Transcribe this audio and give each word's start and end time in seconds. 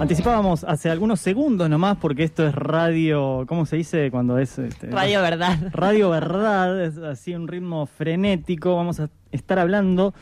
Anticipábamos 0.00 0.64
hace 0.64 0.88
algunos 0.88 1.20
segundos 1.20 1.68
nomás, 1.68 1.98
porque 1.98 2.24
esto 2.24 2.46
es 2.46 2.54
radio, 2.54 3.44
¿cómo 3.46 3.66
se 3.66 3.76
dice 3.76 4.10
cuando 4.10 4.38
es? 4.38 4.58
Este, 4.58 4.86
Radio 4.86 5.20
Verdad. 5.20 5.58
Radio 5.72 6.08
Verdad, 6.08 6.82
es 6.82 6.96
así 6.96 7.34
un 7.34 7.46
ritmo 7.46 7.84
frenético. 7.84 8.76
Vamos 8.76 8.98
a 8.98 9.10
estar 9.32 9.58
hablando 9.58 10.14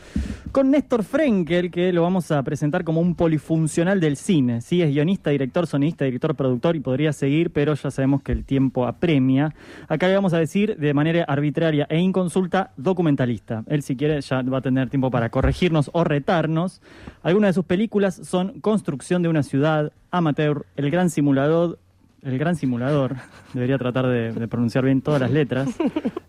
con 0.51 0.71
Néstor 0.71 1.03
Frenkel, 1.03 1.71
que 1.71 1.93
lo 1.93 2.01
vamos 2.01 2.31
a 2.31 2.41
presentar 2.43 2.83
como 2.83 3.01
un 3.01 3.15
polifuncional 3.15 3.99
del 3.99 4.17
cine. 4.17 4.61
Sí, 4.61 4.81
es 4.81 4.89
guionista, 4.89 5.29
director, 5.29 5.67
sonista, 5.67 6.05
director, 6.05 6.35
productor 6.35 6.75
y 6.75 6.79
podría 6.79 7.13
seguir, 7.13 7.51
pero 7.51 7.73
ya 7.73 7.91
sabemos 7.91 8.21
que 8.21 8.31
el 8.31 8.45
tiempo 8.45 8.87
apremia. 8.87 9.53
Acá 9.87 10.07
le 10.07 10.15
vamos 10.15 10.33
a 10.33 10.39
decir 10.39 10.77
de 10.77 10.93
manera 10.93 11.23
arbitraria 11.23 11.85
e 11.89 11.99
inconsulta 11.99 12.71
documentalista. 12.77 13.63
Él, 13.67 13.81
si 13.81 13.95
quiere, 13.95 14.21
ya 14.21 14.41
va 14.41 14.59
a 14.59 14.61
tener 14.61 14.89
tiempo 14.89 15.11
para 15.11 15.29
corregirnos 15.29 15.89
o 15.93 16.03
retarnos. 16.03 16.81
Algunas 17.23 17.49
de 17.49 17.53
sus 17.53 17.65
películas 17.65 18.15
son 18.23 18.59
Construcción 18.61 19.21
de 19.21 19.29
una 19.29 19.43
ciudad, 19.43 19.91
Amateur, 20.11 20.65
El 20.75 20.89
Gran 20.89 21.09
Simulador, 21.09 21.79
el 22.23 22.37
gran 22.37 22.55
simulador, 22.55 23.15
debería 23.53 23.77
tratar 23.77 24.07
de, 24.07 24.47
pronunciar 24.47 24.85
bien 24.85 25.01
todas 25.01 25.21
las 25.21 25.31
letras, 25.31 25.69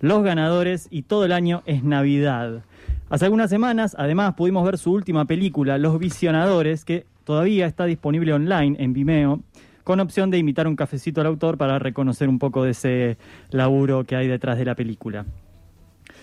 los 0.01 0.23
ganadores 0.23 0.89
y 0.91 1.03
todo 1.03 1.25
el 1.25 1.33
año 1.33 1.63
es 1.67 1.83
Navidad. 1.83 2.63
Hace 3.09 3.25
algunas 3.25 3.51
semanas, 3.51 3.97
además, 3.99 4.35
pudimos 4.35 4.65
ver 4.65 4.79
su 4.79 4.93
última 4.93 5.25
película, 5.25 5.79
Los 5.79 5.99
Visionadores, 5.99 6.85
que 6.85 7.07
todavía 7.25 7.67
está 7.67 7.85
disponible 7.85 8.33
online 8.33 8.77
en 8.79 8.93
Vimeo, 8.93 9.41
con 9.85 9.99
opción 9.99 10.31
de 10.31 10.39
invitar 10.39 10.69
un 10.69 10.77
cafecito 10.77 11.21
al 11.21 11.27
autor 11.27 11.59
para 11.59 11.79
reconocer 11.79 12.29
un 12.29 12.39
poco 12.39 12.63
de 12.63 12.71
ese 12.71 13.19
laburo 13.51 14.05
que 14.05 14.15
hay 14.15 14.29
detrás 14.29 14.59
de 14.59 14.65
la 14.65 14.77
película. 14.77 15.27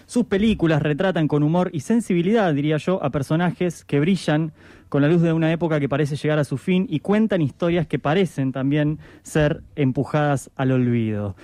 Sus 0.07 0.23
películas 0.23 0.81
retratan 0.81 1.27
con 1.27 1.43
humor 1.43 1.69
y 1.73 1.81
sensibilidad, 1.81 2.53
diría 2.53 2.77
yo, 2.77 3.03
a 3.03 3.09
personajes 3.09 3.83
que 3.83 3.99
brillan 3.99 4.53
con 4.87 5.01
la 5.01 5.09
luz 5.09 5.21
de 5.21 5.33
una 5.33 5.51
época 5.51 5.81
que 5.81 5.89
parece 5.89 6.15
llegar 6.15 6.39
a 6.39 6.45
su 6.45 6.55
fin 6.55 6.87
y 6.89 7.01
cuentan 7.01 7.41
historias 7.41 7.87
que 7.87 7.99
parecen 7.99 8.53
también 8.53 8.99
ser 9.23 9.63
empujadas 9.75 10.49
al 10.55 10.71
olvido. 10.71 11.35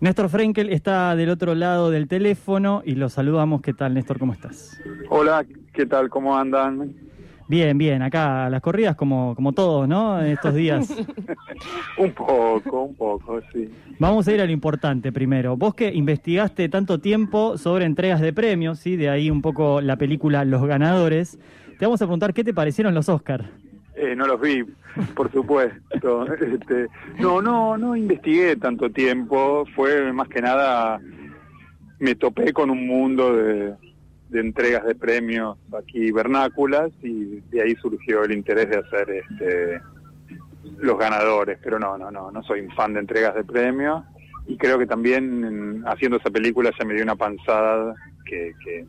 Néstor 0.00 0.28
Frenkel 0.28 0.68
está 0.68 1.16
del 1.16 1.30
otro 1.30 1.54
lado 1.54 1.90
del 1.90 2.08
teléfono 2.08 2.82
y 2.84 2.94
lo 2.94 3.08
saludamos. 3.08 3.62
¿Qué 3.62 3.72
tal, 3.72 3.94
Néstor? 3.94 4.18
¿Cómo 4.18 4.34
estás? 4.34 4.78
Hola, 5.08 5.46
¿qué 5.72 5.86
tal? 5.86 6.10
¿Cómo 6.10 6.36
andan? 6.36 6.94
Bien, 7.50 7.76
bien. 7.76 8.00
Acá 8.00 8.48
las 8.48 8.62
corridas 8.62 8.94
como, 8.94 9.34
como 9.34 9.50
todos, 9.50 9.88
¿no? 9.88 10.22
En 10.22 10.28
estos 10.28 10.54
días. 10.54 10.88
un 11.98 12.12
poco, 12.12 12.82
un 12.84 12.94
poco, 12.94 13.40
sí. 13.52 13.68
Vamos 13.98 14.28
a 14.28 14.32
ir 14.32 14.40
a 14.40 14.44
lo 14.44 14.52
importante 14.52 15.10
primero. 15.10 15.56
Vos 15.56 15.74
que 15.74 15.92
investigaste 15.92 16.68
tanto 16.68 17.00
tiempo 17.00 17.58
sobre 17.58 17.86
entregas 17.86 18.20
de 18.20 18.32
premios, 18.32 18.78
¿sí? 18.78 18.94
De 18.94 19.10
ahí 19.10 19.32
un 19.32 19.42
poco 19.42 19.80
la 19.80 19.96
película 19.96 20.44
Los 20.44 20.64
Ganadores. 20.64 21.40
Te 21.76 21.86
vamos 21.86 22.00
a 22.00 22.04
preguntar 22.04 22.32
qué 22.34 22.44
te 22.44 22.54
parecieron 22.54 22.94
los 22.94 23.08
Oscars. 23.08 23.44
Eh, 23.96 24.14
no 24.14 24.28
los 24.28 24.40
vi, 24.40 24.62
por 25.16 25.32
supuesto. 25.32 26.32
este, 26.40 26.86
no, 27.18 27.42
no, 27.42 27.76
no 27.76 27.96
investigué 27.96 28.54
tanto 28.54 28.90
tiempo. 28.90 29.64
Fue 29.74 30.12
más 30.12 30.28
que 30.28 30.40
nada, 30.40 31.00
me 31.98 32.14
topé 32.14 32.52
con 32.52 32.70
un 32.70 32.86
mundo 32.86 33.34
de, 33.34 33.74
de 34.30 34.40
entregas 34.40 34.84
de 34.84 34.94
premios 34.94 35.58
aquí 35.76 36.10
vernáculas 36.12 36.90
y 37.02 37.40
de 37.50 37.62
ahí 37.62 37.74
surgió 37.76 38.24
el 38.24 38.32
interés 38.32 38.70
de 38.70 38.78
hacer 38.78 39.10
este, 39.10 39.80
los 40.78 40.98
ganadores. 40.98 41.58
Pero 41.62 41.78
no, 41.78 41.98
no, 41.98 42.10
no, 42.10 42.30
no 42.30 42.42
soy 42.44 42.60
un 42.60 42.70
fan 42.72 42.94
de 42.94 43.00
entregas 43.00 43.34
de 43.34 43.44
premios 43.44 44.02
y 44.46 44.56
creo 44.56 44.78
que 44.78 44.86
también 44.86 45.82
haciendo 45.86 46.16
esa 46.16 46.30
película 46.30 46.70
ya 46.78 46.84
me 46.84 46.94
dio 46.94 47.02
una 47.02 47.16
panzada 47.16 47.94
que, 48.24 48.52
que 48.64 48.86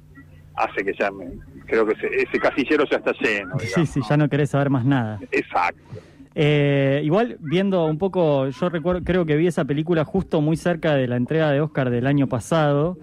hace 0.56 0.84
que 0.84 0.94
ya 0.98 1.12
me, 1.12 1.26
creo 1.66 1.86
que 1.86 1.94
ese, 1.94 2.08
ese, 2.24 2.40
casillero 2.40 2.86
ya 2.90 2.98
está 2.98 3.12
lleno. 3.14 3.56
Digamos, 3.58 3.64
sí, 3.76 3.86
sí, 3.86 4.02
ya 4.08 4.18
no 4.18 4.30
querés 4.30 4.50
saber 4.52 4.70
más 4.70 4.86
nada. 4.86 5.20
Exacto. 5.32 5.82
Eh, 6.34 7.02
igual 7.04 7.38
viendo 7.42 7.86
un 7.86 7.98
poco, 7.98 8.48
yo 8.48 8.70
recuerdo, 8.70 9.04
creo 9.04 9.26
que 9.26 9.36
vi 9.36 9.48
esa 9.48 9.66
película 9.66 10.06
justo 10.06 10.40
muy 10.40 10.56
cerca 10.56 10.96
de 10.96 11.08
la 11.08 11.18
entrega 11.18 11.52
de 11.52 11.60
Oscar 11.60 11.90
del 11.90 12.08
año 12.08 12.28
pasado 12.28 12.98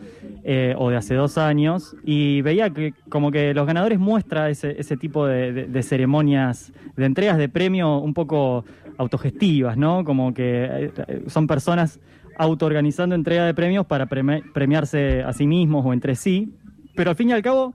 eh, 0.44 0.75
o 0.78 0.89
de 0.89 0.97
hace 0.97 1.15
dos 1.15 1.37
años 1.37 1.94
y 2.05 2.41
veía 2.41 2.71
que 2.71 2.94
como 3.11 3.31
que 3.31 3.53
los 3.53 3.67
ganadores 3.67 3.99
muestra 3.99 4.49
ese, 4.49 4.81
ese 4.81 4.97
tipo 4.97 5.27
de, 5.27 5.67
de, 5.67 5.83
ceremonias, 5.83 6.72
de 6.97 7.05
entregas 7.05 7.37
de 7.37 7.50
premio 7.50 7.99
un 7.99 8.15
poco 8.15 8.65
autogestivas, 8.97 9.77
¿no? 9.77 10.05
Como 10.05 10.33
que 10.33 10.91
eh, 11.06 11.25
son 11.27 11.47
personas 11.47 12.00
autoorganizando 12.38 13.15
entrega 13.15 13.44
de 13.44 13.53
premios 13.53 13.84
para 13.84 14.06
premi 14.06 14.41
premiarse 14.55 15.22
a 15.22 15.34
sí 15.34 15.47
mismos 15.47 15.84
o 15.84 15.93
entre 15.93 16.15
sí, 16.15 16.55
pero 16.94 17.11
al 17.11 17.17
fin 17.17 17.28
y 17.28 17.33
al 17.33 17.43
cabo 17.43 17.75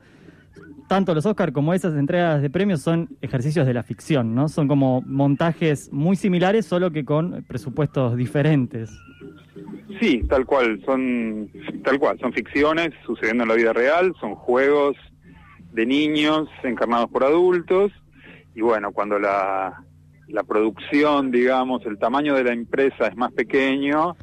tanto 0.88 1.13
los 1.13 1.25
Oscar 1.25 1.51
como 1.53 1.73
esas 1.73 1.95
entregas 1.95 2.41
de 2.41 2.49
premios 2.49 2.81
son 2.81 3.09
ejercicios 3.21 3.66
de 3.66 3.73
la 3.73 3.83
ficción, 3.83 4.35
¿no? 4.35 4.49
Son 4.49 4.67
como 4.67 5.01
montajes 5.05 5.91
muy 5.91 6.16
similares, 6.16 6.66
solo 6.66 6.91
que 6.91 7.05
con 7.05 7.44
presupuestos 7.44 8.16
diferentes. 8.16 8.91
Sí, 9.99 10.23
tal 10.27 10.45
cual, 10.45 10.81
son 10.85 11.49
tal 11.83 11.99
cual, 11.99 12.19
son 12.19 12.33
ficciones 12.33 12.91
sucediendo 13.05 13.44
en 13.44 13.49
la 13.49 13.55
vida 13.55 13.73
real, 13.73 14.13
son 14.19 14.35
juegos 14.35 14.97
de 15.71 15.85
niños 15.85 16.47
encarnados 16.63 17.09
por 17.09 17.23
adultos 17.23 17.91
y 18.55 18.61
bueno, 18.61 18.91
cuando 18.91 19.19
la, 19.19 19.83
producción, 20.47 21.31
digamos, 21.31 21.85
el 21.85 21.97
tamaño 21.97 22.35
de 22.35 22.44
la 22.44 22.53
empresa 22.53 23.07
es 23.07 23.15
más 23.15 23.31
pequeño, 23.31 24.15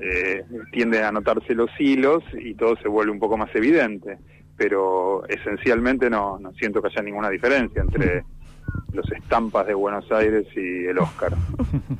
eh, 0.00 0.44
tienden 0.72 1.04
a 1.04 1.12
notarse 1.12 1.54
los 1.54 1.70
hilos 1.78 2.22
y 2.38 2.54
todo 2.54 2.76
se 2.82 2.88
vuelve 2.88 3.12
un 3.12 3.18
poco 3.18 3.36
más 3.36 3.54
evidente 3.54 4.18
pero 4.56 5.26
esencialmente 5.28 6.08
no, 6.08 6.38
no 6.38 6.52
siento 6.52 6.80
que 6.80 6.88
haya 6.88 7.02
ninguna 7.02 7.30
diferencia 7.30 7.82
entre 7.82 8.24
los 8.92 9.10
estampas 9.12 9.66
de 9.66 9.74
Buenos 9.74 10.10
Aires 10.12 10.46
y 10.56 10.86
el 10.86 10.98
Oscar. 10.98 11.32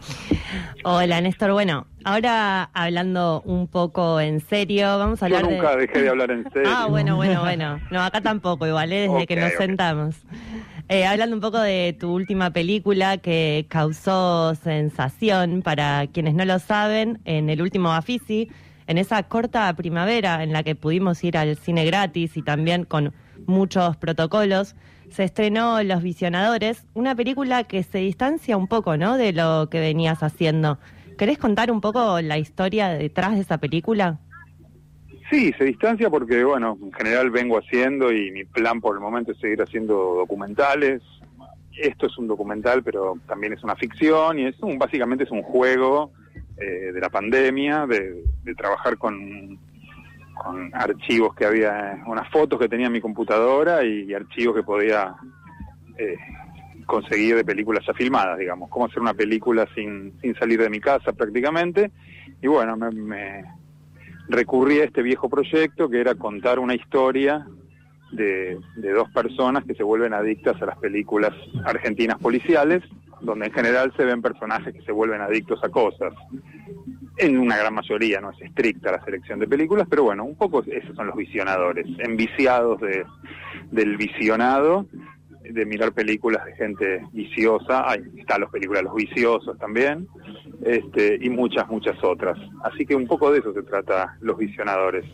Hola 0.85 1.21
Néstor, 1.21 1.53
bueno, 1.53 1.87
ahora 2.05 2.71
hablando 2.73 3.43
un 3.45 3.67
poco 3.67 4.21
en 4.21 4.41
serio, 4.41 4.99
vamos 4.99 5.23
a 5.23 5.27
hablar 5.27 5.43
Yo 5.43 5.51
nunca 5.51 5.77
de... 5.77 5.87
dejé 5.87 6.03
de 6.03 6.09
hablar 6.09 6.31
en 6.31 6.51
serio. 6.53 6.71
Ah, 6.73 6.87
bueno, 6.89 7.17
bueno, 7.17 7.41
bueno. 7.41 7.81
No, 7.91 8.03
acá 8.03 8.21
tampoco, 8.21 8.67
igual, 8.67 8.93
¿eh? 8.93 9.03
desde 9.03 9.15
okay, 9.15 9.27
que 9.27 9.37
nos 9.37 9.55
okay. 9.55 9.67
sentamos. 9.67 10.17
Eh, 10.89 11.07
hablando 11.07 11.35
un 11.35 11.41
poco 11.41 11.61
de 11.61 11.97
tu 11.99 12.13
última 12.13 12.51
película 12.51 13.17
que 13.17 13.65
causó 13.69 14.55
sensación 14.55 15.63
para 15.63 16.07
quienes 16.09 16.35
no 16.35 16.45
lo 16.45 16.59
saben, 16.59 17.21
en 17.25 17.49
el 17.49 17.63
último 17.63 17.89
Bafisi, 17.89 18.51
en 18.87 18.99
esa 18.99 19.23
corta 19.25 19.73
primavera 19.75 20.43
en 20.43 20.53
la 20.53 20.63
que 20.63 20.75
pudimos 20.75 21.23
ir 21.25 21.37
al 21.37 21.57
cine 21.57 21.85
gratis 21.85 22.37
y 22.37 22.43
también 22.43 22.85
con 22.85 23.13
muchos 23.47 23.97
protocolos, 23.97 24.77
se 25.11 25.25
estrenó 25.25 25.83
Los 25.83 26.03
Visionadores, 26.03 26.87
una 26.95 27.15
película 27.15 27.65
que 27.65 27.83
se 27.83 27.99
distancia 27.99 28.57
un 28.57 28.69
poco, 28.69 28.97
¿no? 28.97 29.17
De 29.17 29.33
lo 29.33 29.69
que 29.71 29.81
venías 29.81 30.23
haciendo. 30.23 30.79
¿Querés 31.17 31.39
contar 31.39 31.71
un 31.71 31.81
poco 31.81 32.21
la 32.21 32.39
historia 32.39 32.89
detrás 32.89 33.35
de 33.35 33.41
esa 33.41 33.59
película? 33.59 34.19
Sí, 35.31 35.53
se 35.57 35.65
distancia 35.65 36.11
porque, 36.11 36.45
bueno, 36.45 36.77
en 36.83 36.93
general 36.93 37.31
vengo 37.31 37.59
haciendo 37.59 38.13
y 38.13 38.31
mi 38.31 38.45
plan 38.45 38.81
por 38.81 38.97
el 38.97 39.01
momento 39.01 39.33
es 39.33 39.39
seguir 39.39 39.63
haciendo 39.63 39.95
documentales. 40.17 41.03
Esto 41.77 42.07
es 42.07 42.19
un 42.19 42.27
documental, 42.27 42.83
pero 42.83 43.15
también 43.27 43.53
es 43.53 43.65
una 43.65 43.75
ficción 43.77 44.39
y 44.39 44.47
es 44.47 44.61
un, 44.61 44.79
básicamente 44.79 45.25
es 45.25 45.31
un 45.31 45.43
juego 45.43 46.13
eh, 46.57 46.93
de 46.93 47.01
la 47.01 47.09
pandemia, 47.09 47.87
de, 47.87 48.25
de 48.45 48.55
trabajar 48.55 48.97
con, 48.97 49.59
con, 50.35 50.71
archivos 50.73 51.35
que 51.35 51.45
había, 51.45 52.03
unas 52.07 52.31
fotos 52.31 52.61
que 52.61 52.69
tenía 52.69 52.87
en 52.87 52.93
mi 52.93 53.01
computadora 53.01 53.85
y, 53.85 54.15
archivos 54.15 54.55
que 54.55 54.63
podía 54.63 55.17
eh, 55.99 56.17
conseguir 56.87 57.35
de 57.37 57.45
películas 57.45 57.85
ya 57.87 57.93
filmadas, 57.95 58.39
digamos, 58.39 58.69
cómo 58.71 58.87
hacer 58.87 59.01
una 59.01 59.15
película 59.15 59.67
sin, 59.75 60.13
sin 60.21 60.35
salir 60.37 60.61
de 60.61 60.71
mi 60.71 60.79
casa 60.79 61.13
prácticamente. 61.13 61.91
Y 62.41 62.47
bueno, 62.47 62.77
me, 62.77 62.91
me 62.91 63.45
recurrí 64.29 64.79
a 64.79 64.85
este 64.85 65.03
viejo 65.03 65.29
proyecto 65.29 65.89
que 65.89 66.01
era 66.01 66.15
contar 66.15 66.61
una 66.61 66.75
historia 66.75 67.47
de, 68.13 68.59
de 68.77 68.93
dos 68.93 69.11
personas 69.11 69.65
que 69.65 69.75
se 69.75 69.83
vuelven 69.83 70.15
adictas 70.15 70.61
a 70.63 70.67
las 70.67 70.79
películas 70.79 71.33
argentinas 71.65 72.19
policiales 72.19 72.85
donde 73.25 73.47
en 73.47 73.53
general 73.53 73.93
se 73.97 74.05
ven 74.05 74.23
personajes 74.23 74.75
que 74.75 74.83
se 74.83 74.93
vuelven 74.93 75.21
adictos 75.21 75.63
a 75.63 75.69
cosas. 75.69 76.13
En 77.17 77.39
una 77.39 77.57
gran 77.57 77.75
mayoría, 77.75 78.21
no 78.21 78.31
es 78.31 78.41
estricta 78.41 78.93
la 78.93 79.05
selección 79.05 79.39
de 79.39 79.47
películas, 79.47 79.87
pero 79.89 80.05
bueno, 80.05 80.25
un 80.25 80.37
poco 80.37 80.63
esos 80.67 80.97
son 80.97 81.07
los 81.07 81.17
visionadores, 81.17 81.87
enviciados 81.99 82.81
de, 82.81 83.05
del 83.71 83.97
visionado, 83.97 84.87
de 85.51 85.67
mirar 85.67 85.93
películas 85.93 86.45
de 86.45 86.55
gente 86.55 87.07
viciosa, 87.13 87.89
ahí 87.89 88.01
están 88.17 88.41
las 88.41 88.51
películas 88.51 88.83
los 88.83 88.95
viciosos 88.95 89.59
también, 89.59 90.09
este, 90.65 91.19
y 91.21 91.29
muchas, 91.29 91.69
muchas 91.69 92.03
otras. 92.03 92.39
Así 92.63 92.87
que 92.87 92.95
un 92.95 93.07
poco 93.07 93.31
de 93.31 93.41
eso 93.41 93.53
se 93.53 93.63
trata 93.63 94.17
Los 94.21 94.39
Visionadores. 94.39 95.05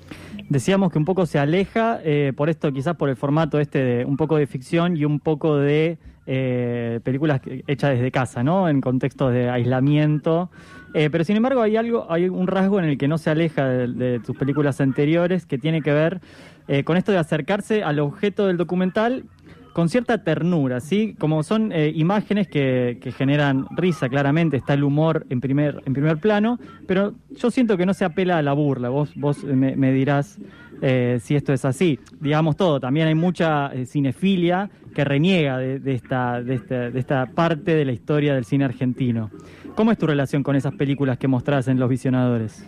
Decíamos 0.48 0.92
que 0.92 0.98
un 0.98 1.04
poco 1.04 1.26
se 1.26 1.38
aleja, 1.38 2.00
eh, 2.04 2.32
por 2.36 2.48
esto 2.48 2.72
quizás 2.72 2.96
por 2.96 3.08
el 3.08 3.16
formato 3.16 3.58
este 3.58 3.82
de 3.82 4.04
un 4.04 4.16
poco 4.16 4.36
de 4.36 4.46
ficción 4.46 4.96
y 4.96 5.04
un 5.04 5.20
poco 5.20 5.56
de 5.56 5.98
eh, 6.32 7.00
películas 7.02 7.40
hechas 7.66 7.90
desde 7.90 8.12
casa, 8.12 8.44
¿no? 8.44 8.68
En 8.68 8.80
contextos 8.80 9.32
de 9.32 9.50
aislamiento. 9.50 10.48
Eh, 10.94 11.10
pero 11.10 11.24
sin 11.24 11.34
embargo 11.34 11.60
hay 11.60 11.76
algo, 11.76 12.06
hay 12.08 12.28
un 12.28 12.46
rasgo 12.46 12.78
en 12.78 12.84
el 12.84 12.98
que 12.98 13.08
no 13.08 13.18
se 13.18 13.30
aleja 13.30 13.66
de, 13.66 13.88
de 13.88 14.20
tus 14.20 14.36
películas 14.36 14.80
anteriores 14.80 15.44
que 15.44 15.58
tiene 15.58 15.82
que 15.82 15.92
ver 15.92 16.20
eh, 16.68 16.84
con 16.84 16.96
esto 16.96 17.10
de 17.10 17.18
acercarse 17.18 17.82
al 17.82 17.98
objeto 17.98 18.46
del 18.46 18.58
documental 18.58 19.24
con 19.72 19.88
cierta 19.88 20.22
ternura, 20.22 20.78
¿sí? 20.78 21.16
Como 21.18 21.42
son 21.42 21.72
imágenes 21.72 22.48
que, 22.48 22.98
que, 23.00 23.12
generan 23.12 23.66
risa, 23.76 24.08
claramente, 24.08 24.56
está 24.56 24.74
el 24.74 24.84
humor 24.84 25.26
en 25.30 25.40
primer, 25.40 25.82
en 25.84 25.92
primer 25.92 26.18
plano, 26.18 26.58
pero 26.86 27.14
yo 27.30 27.50
siento 27.52 27.76
que 27.76 27.86
no 27.86 27.94
se 27.94 28.04
apela 28.04 28.38
a 28.38 28.42
la 28.42 28.52
burla, 28.52 28.88
vos, 28.88 29.12
vos 29.14 29.44
me, 29.44 29.92
dirás 29.92 30.38
eh, 30.82 31.18
si 31.20 31.36
esto 31.36 31.52
es 31.52 31.64
así. 31.64 31.98
Digamos 32.20 32.56
todo, 32.56 32.80
también 32.80 33.08
hay 33.08 33.14
mucha 33.14 33.72
eh, 33.72 33.86
cinefilia 33.86 34.70
que 34.94 35.04
reniega 35.04 35.58
de, 35.58 35.94
esta, 35.94 36.42
de, 36.42 36.54
esta, 36.54 36.90
de 36.90 36.98
esta 36.98 37.26
parte 37.26 37.74
de 37.74 37.84
la 37.84 37.92
historia 37.92 38.34
del 38.34 38.44
cine 38.44 38.64
argentino. 38.64 39.30
¿Cómo 39.76 39.92
es 39.92 39.98
tu 39.98 40.06
relación 40.06 40.42
con 40.42 40.56
esas 40.56 40.74
películas 40.74 41.16
que 41.18 41.28
mostrás 41.28 41.68
en 41.68 41.78
Los 41.78 41.88
Visionadores? 41.88 42.66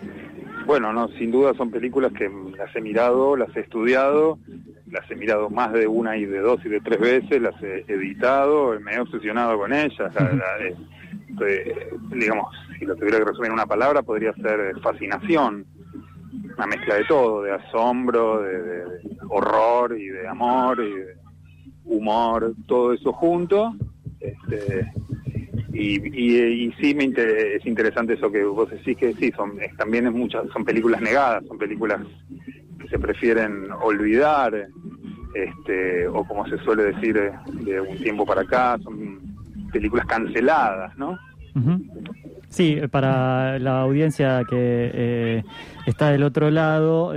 Bueno, 0.66 0.92
no, 0.92 1.08
sin 1.08 1.32
duda 1.32 1.52
son 1.54 1.70
películas 1.70 2.12
que 2.12 2.30
las 2.56 2.74
he 2.76 2.80
mirado, 2.80 3.36
las 3.36 3.54
he 3.56 3.60
estudiado, 3.60 4.38
las 4.90 5.10
he 5.10 5.16
mirado 5.16 5.50
más 5.50 5.72
de 5.72 5.86
una 5.88 6.16
y 6.16 6.24
de 6.24 6.38
dos 6.38 6.64
y 6.64 6.68
de 6.68 6.80
tres 6.80 7.00
veces, 7.00 7.42
las 7.42 7.60
he 7.62 7.84
editado, 7.88 8.78
me 8.80 8.94
he 8.94 9.00
obsesionado 9.00 9.58
con 9.58 9.72
ellas. 9.72 9.92
digamos, 12.10 12.54
si 12.78 12.84
lo 12.84 12.94
tuviera 12.94 13.18
que 13.18 13.24
resumir 13.24 13.48
en 13.48 13.54
una 13.54 13.66
palabra, 13.66 14.02
podría 14.02 14.32
ser 14.34 14.78
fascinación, 14.80 15.66
una 16.56 16.66
mezcla 16.66 16.96
de 16.96 17.04
todo, 17.04 17.42
de 17.42 17.52
asombro, 17.52 18.42
de, 18.42 18.84
horror 19.28 19.98
y 19.98 20.08
de 20.08 20.28
amor 20.28 20.80
y 20.80 20.90
de 20.90 21.16
humor, 21.84 22.54
todo 22.66 22.92
eso 22.92 23.12
junto. 23.12 23.74
Este, 24.20 24.86
y, 25.72 26.72
sí 26.80 26.94
me 26.94 27.04
es 27.04 27.66
interesante 27.66 28.14
eso 28.14 28.30
que 28.30 28.44
vos 28.44 28.70
decís 28.70 28.96
que 28.96 29.14
sí, 29.14 29.32
son 29.34 29.58
también 29.76 30.06
es 30.06 30.12
muchas, 30.12 30.46
son 30.52 30.64
películas 30.64 31.00
negadas, 31.00 31.44
son 31.46 31.58
películas 31.58 32.00
que 32.78 32.88
se 32.88 32.98
prefieren 32.98 33.68
olvidar, 33.82 34.68
este, 35.34 36.06
o 36.08 36.24
como 36.24 36.46
se 36.46 36.58
suele 36.58 36.84
decir 36.92 37.16
eh, 37.16 37.32
de 37.64 37.80
un 37.80 37.96
tiempo 37.96 38.26
para 38.26 38.42
acá, 38.42 38.78
son 38.82 39.18
películas 39.72 40.06
canceladas, 40.06 40.96
¿no? 40.98 41.18
Sí, 42.52 42.76
para 42.90 43.58
la 43.58 43.80
audiencia 43.80 44.42
que 44.46 44.56
eh, 44.92 45.44
está 45.86 46.10
del 46.10 46.22
otro 46.22 46.50
lado, 46.50 47.14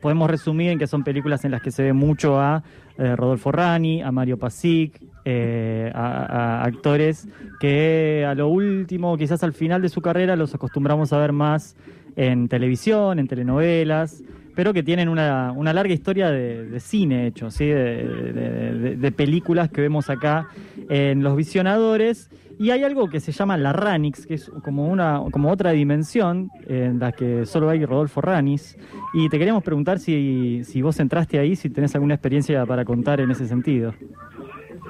podemos 0.00 0.30
resumir 0.30 0.70
en 0.70 0.78
que 0.78 0.86
son 0.86 1.04
películas 1.04 1.44
en 1.44 1.50
las 1.50 1.60
que 1.60 1.70
se 1.70 1.82
ve 1.82 1.92
mucho 1.92 2.40
a 2.40 2.64
eh, 2.96 3.14
Rodolfo 3.14 3.52
Rani, 3.52 4.00
a 4.00 4.10
Mario 4.10 4.38
Pasic, 4.38 5.02
eh, 5.26 5.92
a, 5.94 6.64
actores 6.64 7.28
que 7.60 8.24
a 8.26 8.34
lo 8.34 8.48
último, 8.48 9.18
quizás 9.18 9.44
al 9.44 9.52
final 9.52 9.82
de 9.82 9.90
su 9.90 10.00
carrera, 10.00 10.34
los 10.34 10.54
acostumbramos 10.54 11.12
a 11.12 11.18
ver 11.18 11.32
más 11.32 11.76
en 12.16 12.48
televisión, 12.48 13.18
en 13.18 13.28
telenovelas, 13.28 14.22
pero 14.54 14.72
que 14.72 14.82
tienen 14.82 15.10
una, 15.10 15.52
larga 15.74 15.92
historia 15.92 16.30
de, 16.30 16.80
cine 16.80 17.26
hecho, 17.26 17.50
¿sí? 17.50 17.66
de, 17.66 19.12
películas 19.14 19.70
que 19.70 19.82
vemos 19.82 20.08
acá 20.08 20.48
en 20.88 21.22
Los 21.22 21.36
Visionadores. 21.36 22.30
Y 22.62 22.70
hay 22.70 22.84
algo 22.84 23.08
que 23.08 23.18
se 23.18 23.32
llama 23.32 23.56
la 23.56 23.72
Ranix, 23.72 24.24
que 24.24 24.34
es 24.34 24.48
como, 24.62 24.86
una, 24.86 25.20
como 25.32 25.50
otra 25.50 25.72
dimensión 25.72 26.48
en 26.68 27.00
la 27.00 27.10
que 27.10 27.44
solo 27.44 27.68
hay 27.68 27.84
Rodolfo 27.84 28.20
Ranis. 28.20 28.78
Y 29.14 29.28
te 29.28 29.36
queríamos 29.36 29.64
preguntar 29.64 29.98
si, 29.98 30.62
si 30.62 30.80
vos 30.80 31.00
entraste 31.00 31.40
ahí, 31.40 31.56
si 31.56 31.70
tenés 31.70 31.92
alguna 31.96 32.14
experiencia 32.14 32.64
para 32.64 32.84
contar 32.84 33.20
en 33.20 33.32
ese 33.32 33.48
sentido. 33.48 33.92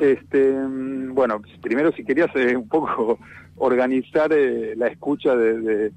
Este, 0.03 0.53
mm, 0.53 1.15
bueno, 1.15 1.41
primero 1.63 1.93
si 1.93 2.05
querías 2.05 2.29
eh, 2.37 2.55
un 2.55 2.69
poco 2.69 3.19
organizar 3.57 4.31
eh, 4.35 4.75
la 4.77 4.89
escucha 4.89 5.35
de, 5.35 5.93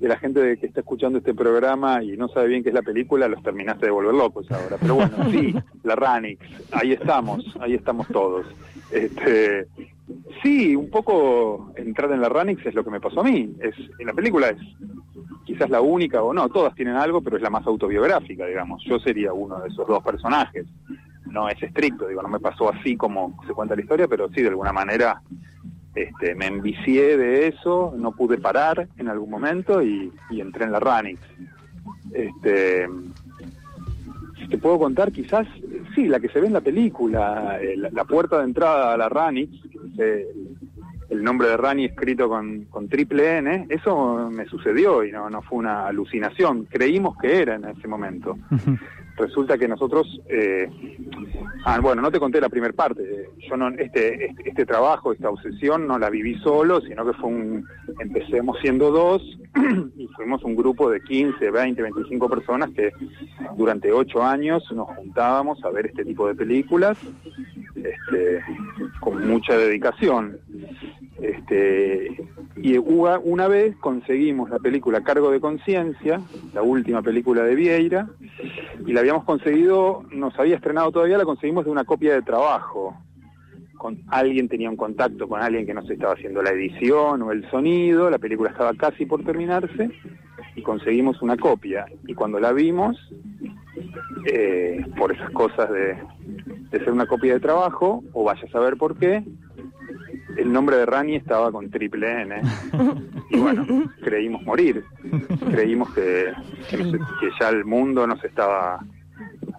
la 0.00 0.16
gente 0.16 0.58
que 0.58 0.66
está 0.66 0.80
escuchando 0.80 1.18
este 1.18 1.32
programa 1.32 2.02
y 2.02 2.16
no 2.16 2.26
sabe 2.26 2.48
bien 2.48 2.64
qué 2.64 2.70
es 2.70 2.74
la 2.74 2.82
película, 2.82 3.28
los 3.28 3.40
terminaste 3.40 3.86
de 3.86 3.92
volver 3.92 4.14
locos 4.14 4.50
ahora. 4.50 4.78
Pero 4.80 4.96
bueno, 4.96 5.16
sí, 5.30 5.54
la 5.84 5.94
Ranix, 5.94 6.44
ahí 6.72 6.90
estamos, 6.90 7.56
ahí 7.60 7.74
estamos 7.74 8.08
todos. 8.08 8.46
Este, 8.90 9.68
sí, 10.42 10.76
un 10.76 10.90
poco 10.90 11.72
entrar 11.76 12.10
en 12.12 12.20
la 12.20 12.28
Ranix 12.28 12.64
es 12.66 12.74
lo 12.74 12.84
que 12.84 12.90
me 12.90 13.00
pasó 13.00 13.20
a 13.20 13.24
mí. 13.24 13.54
Es, 13.60 13.74
en 13.98 14.06
la 14.06 14.12
película 14.12 14.48
es 14.48 14.58
quizás 15.44 15.68
la 15.70 15.80
única 15.80 16.22
o 16.22 16.32
no, 16.32 16.48
todas 16.48 16.74
tienen 16.74 16.96
algo, 16.96 17.20
pero 17.20 17.36
es 17.36 17.42
la 17.42 17.50
más 17.50 17.66
autobiográfica, 17.66 18.46
digamos. 18.46 18.82
Yo 18.84 18.98
sería 18.98 19.32
uno 19.32 19.60
de 19.60 19.68
esos 19.68 19.86
dos 19.86 20.02
personajes 20.02 20.66
no 21.34 21.48
es 21.48 21.60
estricto, 21.62 22.06
digo, 22.06 22.22
no 22.22 22.28
me 22.28 22.38
pasó 22.38 22.72
así 22.72 22.96
como 22.96 23.36
se 23.46 23.52
cuenta 23.52 23.74
la 23.74 23.82
historia, 23.82 24.06
pero 24.08 24.28
sí, 24.28 24.40
de 24.40 24.48
alguna 24.48 24.72
manera 24.72 25.20
este, 25.94 26.34
me 26.34 26.46
envicié 26.46 27.16
de 27.16 27.48
eso, 27.48 27.94
no 27.96 28.12
pude 28.12 28.38
parar 28.38 28.88
en 28.96 29.08
algún 29.08 29.30
momento 29.30 29.82
y, 29.82 30.12
entré 30.30 30.64
en 30.64 30.72
la 30.72 30.80
Ranix. 30.80 31.20
Este, 32.12 32.88
te 34.48 34.58
puedo 34.58 34.78
contar, 34.78 35.12
quizás, 35.12 35.46
sí, 35.94 36.06
la 36.06 36.20
que 36.20 36.28
se 36.28 36.40
ve 36.40 36.46
en 36.46 36.52
la 36.52 36.60
película, 36.60 37.58
eh, 37.60 37.76
la, 37.76 38.04
puerta 38.04 38.38
de 38.38 38.44
entrada 38.44 38.94
a 38.94 38.96
la 38.96 39.08
Ranix, 39.08 39.50
el 39.98 41.22
nombre 41.22 41.48
de 41.48 41.56
Rani 41.56 41.84
escrito 41.84 42.28
con, 42.28 42.64
con, 42.64 42.88
triple 42.88 43.38
N, 43.38 43.66
eso 43.68 44.30
me 44.30 44.46
sucedió 44.46 45.04
y 45.04 45.12
no, 45.12 45.30
no 45.30 45.42
fue 45.42 45.58
una 45.58 45.86
alucinación, 45.86 46.66
creímos 46.66 47.16
que 47.18 47.40
era 47.42 47.56
en 47.56 47.64
ese 47.66 47.88
momento. 47.88 48.36
Resulta 49.16 49.56
que 49.56 49.68
nosotros, 49.68 50.20
eh, 50.28 50.68
ah, 51.64 51.78
bueno, 51.80 52.02
no 52.02 52.10
te 52.10 52.18
conté 52.18 52.40
la 52.40 52.48
primera 52.48 52.72
parte, 52.72 53.28
yo 53.48 53.56
no, 53.56 53.68
este, 53.68 54.26
este, 54.26 54.48
este, 54.48 54.66
trabajo, 54.66 55.12
esta 55.12 55.30
obsesión 55.30 55.86
no 55.86 56.00
la 56.00 56.10
viví 56.10 56.36
solo, 56.40 56.80
sino 56.80 57.06
que 57.06 57.12
fue 57.12 57.30
un, 57.30 57.64
empecemos 58.00 58.58
siendo 58.60 58.90
dos 58.90 59.22
y 59.96 60.08
fuimos 60.08 60.42
un 60.42 60.56
grupo 60.56 60.90
de 60.90 61.00
15, 61.00 61.48
20, 61.48 61.82
25 61.82 62.28
personas 62.28 62.70
que 62.70 62.90
durante 63.56 63.92
ocho 63.92 64.20
años 64.20 64.64
nos 64.72 64.88
juntábamos 64.88 65.64
a 65.64 65.70
ver 65.70 65.86
este 65.86 66.04
tipo 66.04 66.26
de 66.26 66.34
películas 66.34 66.98
este, 67.84 68.42
con 69.00 69.26
mucha 69.28 69.56
dedicación. 69.56 70.38
Este, 71.20 72.16
y 72.56 72.76
una 72.78 73.48
vez 73.48 73.76
conseguimos 73.76 74.50
la 74.50 74.58
película 74.58 75.02
Cargo 75.02 75.30
de 75.30 75.40
Conciencia, 75.40 76.20
la 76.52 76.62
última 76.62 77.02
película 77.02 77.42
de 77.42 77.54
Vieira, 77.54 78.08
y 78.86 78.92
la 78.92 79.00
habíamos 79.00 79.24
conseguido, 79.24 80.04
nos 80.10 80.38
había 80.38 80.56
estrenado 80.56 80.90
todavía, 80.92 81.18
la 81.18 81.24
conseguimos 81.24 81.64
de 81.64 81.70
una 81.70 81.84
copia 81.84 82.14
de 82.14 82.22
trabajo. 82.22 82.96
Con, 83.76 83.98
alguien 84.08 84.48
tenía 84.48 84.70
un 84.70 84.76
contacto 84.76 85.28
con 85.28 85.42
alguien 85.42 85.66
que 85.66 85.74
nos 85.74 85.88
estaba 85.90 86.14
haciendo 86.14 86.42
la 86.42 86.50
edición 86.50 87.20
o 87.22 87.32
el 87.32 87.48
sonido, 87.50 88.08
la 88.08 88.18
película 88.18 88.50
estaba 88.50 88.72
casi 88.74 89.04
por 89.04 89.22
terminarse 89.24 89.90
y 90.56 90.62
conseguimos 90.62 91.20
una 91.20 91.36
copia. 91.36 91.84
Y 92.06 92.14
cuando 92.14 92.40
la 92.40 92.52
vimos, 92.52 92.96
eh, 94.26 94.82
por 94.96 95.12
esas 95.12 95.30
cosas 95.30 95.70
de, 95.70 95.98
de 96.74 96.80
ser 96.80 96.92
una 96.92 97.06
copia 97.06 97.34
de 97.34 97.40
trabajo, 97.40 98.02
o 98.12 98.24
vaya 98.24 98.42
a 98.44 98.50
saber 98.50 98.76
por 98.76 98.96
qué, 98.96 99.22
el 100.36 100.52
nombre 100.52 100.76
de 100.76 100.86
Rani 100.86 101.14
estaba 101.14 101.52
con 101.52 101.70
triple 101.70 102.22
N. 102.22 102.42
Y 103.30 103.38
bueno, 103.38 103.64
creímos 104.02 104.42
morir. 104.42 104.84
Creímos 105.50 105.92
que, 105.92 106.32
que 106.70 107.30
ya 107.40 107.48
el 107.48 107.64
mundo 107.64 108.06
nos 108.06 108.22
estaba 108.22 108.78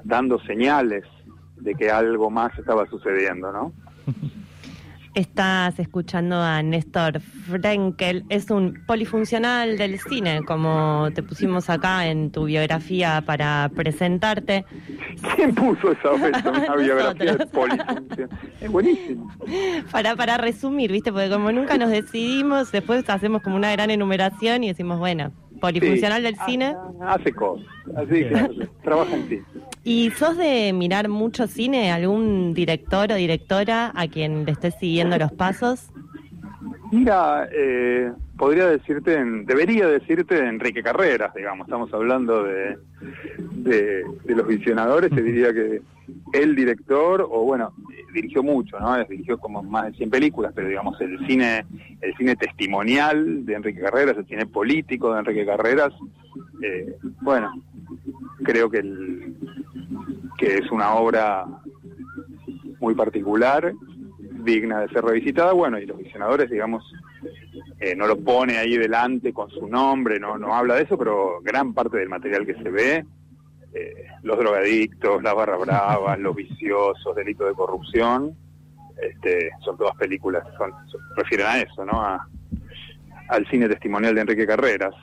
dando 0.04 0.39
señales 0.42 1.04
de 1.58 1.74
que 1.74 1.89
algo 1.89 2.30
más 2.30 2.58
estaba 2.58 2.88
sucediendo, 2.88 3.51
¿no? 3.51 3.74
Estás 5.15 5.79
escuchando 5.79 6.41
a 6.41 6.62
Néstor 6.62 7.22
Frenkel, 7.22 8.25
es 8.27 8.51
un 8.51 8.84
polifuncional 8.86 9.77
del 9.77 9.98
cine, 9.98 10.41
como 10.45 11.07
te 11.15 11.24
pusimos 11.24 11.69
acá 11.69 12.07
en 12.07 12.31
tu 12.31 12.43
biografía 12.43 13.24
para 13.25 13.72
presentarte. 13.74 14.65
¿Quién 15.38 15.55
puso 15.55 15.93
esa 15.93 16.12
una 16.12 16.75
biografía 16.75 17.38
de 17.38 17.45
polifuncional? 17.45 18.29
Es 18.60 18.69
buenísimo. 18.69 19.31
Para, 19.89 20.17
para 20.17 20.36
resumir, 20.36 20.91
¿viste? 20.91 21.13
Porque 21.13 21.29
como 21.29 21.50
nunca 21.50 21.77
nos 21.77 21.91
decidimos, 21.91 22.74
después 22.74 23.10
hacemos 23.10 23.41
como 23.41 23.55
una 23.55 23.72
gran 23.72 23.91
enumeración 23.91 24.65
y 24.65 24.67
decimos, 24.67 25.00
bueno, 25.00 25.31
polifuncional 25.65 26.22
del 26.22 26.36
cine. 26.45 26.75
Hace 27.01 27.34
cosas, 27.34 27.65
así 27.95 28.24
que 28.24 28.67
trabaja 28.84 29.15
en 29.15 29.29
sí. 29.29 29.41
¿Y 29.84 30.12
sos 30.12 30.38
de 30.38 30.74
mirar 30.74 31.10
mucho 31.10 31.48
cine? 31.48 31.91
¿Algún 31.91 32.53
director 32.53 33.12
o 33.12 33.15
directora 33.15 33.91
a 33.95 34.07
quien 34.07 34.45
le 34.45 34.51
estés 34.51 34.75
siguiendo 34.79 35.17
los 35.17 35.31
pasos? 35.31 35.89
Mira, 36.91 37.50
eh, 37.51 38.12
podría 38.38 38.67
decirte, 38.67 39.12
debería 39.45 39.88
decirte 39.88 40.38
Enrique 40.38 40.84
Carreras, 40.84 41.34
digamos, 41.34 41.67
estamos 41.67 41.91
hablando 41.93 42.43
de, 42.43 42.77
de, 43.51 44.05
los 44.27 44.48
visionadores, 44.48 45.12
te 45.12 45.22
diría 45.22 45.51
que 45.51 45.81
el 46.34 46.55
director, 46.55 47.27
o 47.29 47.43
bueno, 47.43 47.74
dirigió 48.15 48.41
mucho, 48.41 48.79
¿no? 48.79 48.98
Dirigió 49.05 49.38
como 49.38 49.62
más 49.62 49.86
de 49.86 49.98
100 49.98 50.10
películas, 50.10 50.51
pero 50.55 50.67
digamos, 50.67 51.00
el 51.01 51.25
cine, 51.27 51.65
el 52.01 52.15
cine 52.15 52.36
testimonial 52.36 53.45
de 53.45 53.53
Enrique 53.53 53.81
Carreras, 53.81 54.17
el 54.17 54.25
cine 54.25 54.45
político 54.45 55.13
de 55.13 55.19
Enrique 55.19 55.45
Carreras, 55.45 55.93
eh, 56.62 56.98
bueno, 57.22 57.62
creo 58.43 58.69
que 58.69 58.79
el, 58.79 59.36
que 60.38 60.55
es 60.55 60.72
una 60.72 60.95
obra 60.95 61.45
muy 62.79 62.95
particular, 62.95 63.74
digna 64.43 64.81
de 64.81 64.89
ser 64.89 65.03
revisitada, 65.03 65.53
bueno, 65.53 65.79
y 65.79 65.86
los 65.86 65.98
visionadores, 65.98 66.50
digamos, 66.50 66.84
eh, 67.79 67.95
no 67.95 68.07
lo 68.07 68.17
pone 68.19 68.57
ahí 68.57 68.77
delante 68.77 69.34
con 69.34 69.50
su 69.50 69.67
nombre, 69.67 70.19
no, 70.19 70.38
no 70.38 70.55
habla 70.55 70.75
de 70.75 70.84
eso, 70.84 70.98
pero 70.98 71.41
gran 71.41 71.74
parte 71.74 71.98
del 71.98 72.10
material 72.10 72.45
que 72.45 72.55
se 72.55 72.69
ve, 72.69 73.05
eh, 73.75 74.08
los 74.24 74.38
drogadictos, 74.38 75.22
las 75.22 75.36
barra 75.36 75.58
bravas, 75.58 76.17
los 76.20 76.36
viciosos, 76.36 77.15
delitos 77.15 77.50
de 77.50 77.53
corrupción, 77.53 78.36
este, 79.01 79.50
son 79.63 79.77
todas 79.77 79.96
películas, 79.98 80.44
son, 80.58 80.72
refieren 81.17 81.48
a 81.48 81.60
eso, 81.60 81.86
¿no? 81.86 82.01
A, 82.01 82.27
al 83.29 83.46
cine 83.48 83.67
testimonial 83.67 84.15
de 84.15 84.22
Enrique 84.22 84.48
Carreras. 84.48 84.94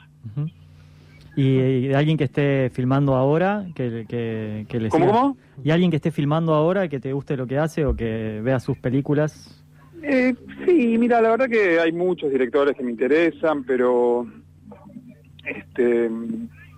¿Y, 1.35 1.93
alguien 1.93 2.17
que 2.17 2.23
esté 2.25 2.69
filmando 2.71 3.15
ahora? 3.15 3.65
Que, 3.75 4.05
que, 4.07 4.65
que 4.67 4.89
¿Cómo, 4.89 5.07
cómo? 5.07 5.37
¿Y 5.63 5.71
alguien 5.71 5.91
que 5.91 5.97
esté 5.97 6.11
filmando 6.11 6.53
ahora 6.53 6.87
que 6.87 6.99
te 6.99 7.13
guste 7.13 7.37
lo 7.37 7.47
que 7.47 7.57
hace 7.57 7.85
o 7.85 7.95
que 7.95 8.39
vea 8.43 8.59
sus 8.59 8.77
películas? 8.77 9.63
Eh, 10.01 10.33
sí, 10.65 10.97
mira, 10.97 11.21
la 11.21 11.29
verdad 11.29 11.47
que 11.47 11.79
hay 11.79 11.91
muchos 11.91 12.31
directores 12.31 12.75
que 12.75 12.83
me 12.83 12.91
interesan, 12.91 13.63
pero 13.63 14.27
este 15.45 16.09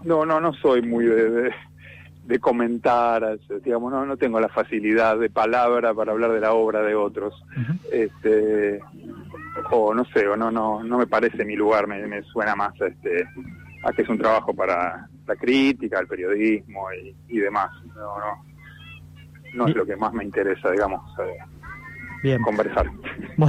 no 0.03 0.25
no 0.25 0.39
no 0.39 0.53
soy 0.53 0.81
muy 0.83 1.05
de, 1.05 1.29
de, 1.31 1.51
comentar, 2.39 3.37
digamos, 3.63 3.91
no 3.91 4.05
no 4.05 4.17
tengo 4.17 4.39
la 4.39 4.49
facilidad 4.49 5.17
de 5.17 5.29
palabra 5.29 5.93
para 5.93 6.11
hablar 6.11 6.31
de 6.31 6.39
la 6.39 6.53
obra 6.53 6.81
de 6.81 6.95
otros. 6.95 7.33
Este 7.91 8.79
o 9.71 9.93
no 9.93 10.05
sé, 10.05 10.27
o 10.27 10.35
no 10.35 10.51
no 10.51 10.83
no 10.83 10.97
me 10.97 11.07
parece 11.07 11.45
mi 11.45 11.55
lugar, 11.55 11.87
me, 11.87 12.05
me 12.07 12.23
suena 12.23 12.55
más 12.55 12.73
este 12.81 13.27
a 13.83 13.93
que 13.93 14.01
es 14.01 14.09
un 14.09 14.17
trabajo 14.17 14.53
para 14.53 15.07
la 15.27 15.35
crítica, 15.35 15.99
el 15.99 16.07
periodismo 16.07 16.87
y, 17.27 17.37
demás. 17.39 17.69
No, 17.95 18.19
no, 18.19 18.45
no 19.53 19.67
es 19.67 19.75
lo 19.75 19.85
que 19.85 19.95
más 19.95 20.13
me 20.13 20.23
interesa, 20.23 20.71
digamos. 20.71 21.01
Eh, 21.19 21.37
bien. 22.25 22.41
conversar. 22.41 22.91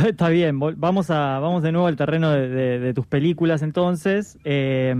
está 0.06 0.28
bien, 0.28 0.58
vamos 0.58 1.10
a 1.10 1.38
vamos 1.38 1.62
de 1.62 1.72
nuevo 1.72 1.86
al 1.86 1.96
terreno 1.96 2.30
de, 2.30 2.92
tus 2.94 3.06
películas 3.06 3.62
entonces. 3.62 4.38
Eh, 4.44 4.94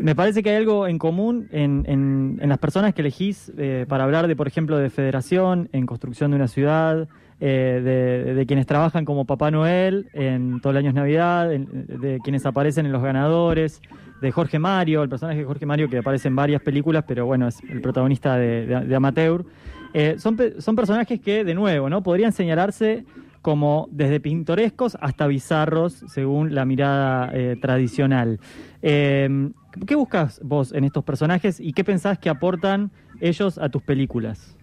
me 0.00 0.14
parece 0.14 0.42
que 0.42 0.50
hay 0.50 0.56
algo 0.56 0.86
en 0.86 0.98
común 0.98 1.48
en, 1.52 1.84
en, 1.86 2.48
las 2.48 2.58
personas 2.58 2.94
que 2.94 3.02
elegís 3.02 3.52
eh, 3.56 3.86
para 3.88 4.04
hablar 4.04 4.26
de, 4.26 4.34
por 4.34 4.48
ejemplo, 4.48 4.78
de 4.78 4.90
federación, 4.90 5.68
en 5.72 5.86
construcción 5.86 6.30
de 6.32 6.36
una 6.36 6.48
ciudad, 6.48 7.08
eh, 7.40 8.34
de, 8.36 8.46
quienes 8.46 8.66
trabajan 8.66 9.04
como 9.04 9.24
Papá 9.24 9.50
Noel 9.50 10.08
en 10.12 10.60
todo 10.60 10.72
el 10.72 10.76
año 10.78 10.88
es 10.88 10.94
Navidad, 10.94 11.48
de 11.48 12.18
quienes 12.22 12.44
aparecen 12.44 12.86
en 12.86 12.92
Los 12.92 13.02
Ganadores, 13.02 13.80
de 14.20 14.30
Jorge 14.30 14.58
Mario, 14.58 15.02
el 15.02 15.08
personaje 15.08 15.38
de 15.38 15.44
Jorge 15.44 15.66
Mario 15.66 15.88
que 15.88 15.98
aparece 15.98 16.28
en 16.28 16.36
varias 16.36 16.60
películas, 16.62 17.04
pero 17.06 17.26
bueno, 17.26 17.48
es 17.48 17.58
el 17.68 17.80
protagonista 17.80 18.36
de, 18.36 18.94
Amateur. 18.94 19.44
Eh, 19.92 20.16
son, 20.18 20.36
son 20.58 20.76
personajes 20.76 21.20
que, 21.20 21.44
de 21.44 21.54
nuevo, 21.54 21.88
¿no? 21.90 22.02
Podrían 22.02 22.32
señalarse 22.32 23.04
como 23.42 23.88
desde 23.90 24.20
pintorescos 24.20 24.96
hasta 25.00 25.26
bizarros, 25.26 26.04
según 26.08 26.54
la 26.54 26.64
mirada 26.64 27.30
eh, 27.32 27.56
tradicional. 27.60 28.38
Em, 28.82 29.52
¿Qué 29.86 29.94
buscas 29.94 30.40
vos 30.42 30.72
en 30.72 30.84
estos 30.84 31.04
personajes 31.04 31.60
y 31.60 31.72
qué 31.72 31.84
pensás 31.84 32.18
que 32.18 32.28
aportan 32.28 32.90
ellos 33.20 33.56
a 33.58 33.68
tus 33.68 33.82
películas? 33.82 34.56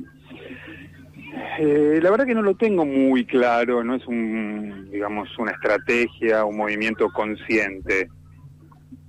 Eh, 1.60 2.00
la 2.02 2.12
verdad 2.12 2.26
que 2.26 2.36
no 2.36 2.42
lo 2.42 2.56
tengo 2.56 2.86
muy 2.86 3.26
claro, 3.26 3.84
no 3.84 3.96
es 3.96 4.06
un, 4.06 4.90
digamos, 4.92 5.30
una 5.40 5.52
estrategia, 5.52 6.46
un 6.46 6.58
movimiento 6.58 7.10
consciente. 7.10 8.10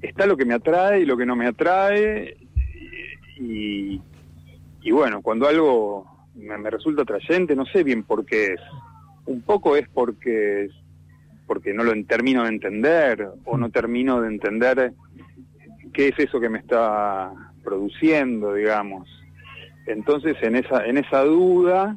Está 0.00 0.26
lo 0.26 0.36
que 0.36 0.44
me 0.44 0.54
atrae 0.54 1.00
y 1.00 1.04
lo 1.04 1.16
que 1.16 1.26
no 1.26 1.36
me 1.36 1.46
atrae, 1.46 2.36
y, 3.38 4.00
y 4.80 4.90
bueno, 4.92 5.20
cuando 5.20 5.48
algo 5.48 5.97
me, 6.38 6.70
resulta 6.70 7.02
atrayente, 7.02 7.54
no 7.54 7.66
sé 7.66 7.82
bien 7.82 8.02
por 8.02 8.24
qué 8.24 8.54
es. 8.54 8.60
Un 9.26 9.42
poco 9.42 9.76
es 9.76 9.88
porque, 9.88 10.68
porque 11.46 11.74
no 11.74 11.84
lo 11.84 11.92
termino 12.04 12.44
de 12.44 12.48
entender 12.48 13.28
o 13.44 13.58
no 13.58 13.70
termino 13.70 14.20
de 14.20 14.28
entender 14.28 14.92
qué 15.92 16.08
es 16.08 16.18
eso 16.18 16.40
que 16.40 16.48
me 16.48 16.58
está 16.58 17.30
produciendo, 17.62 18.54
digamos. 18.54 19.08
Entonces, 19.86 20.36
en 20.42 20.56
esa, 20.56 20.86
en 20.86 20.98
esa 20.98 21.22
duda, 21.24 21.96